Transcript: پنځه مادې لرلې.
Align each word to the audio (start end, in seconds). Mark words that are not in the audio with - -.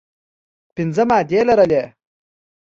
پنځه 0.75 1.03
مادې 1.09 1.39
لرلې. 1.49 1.81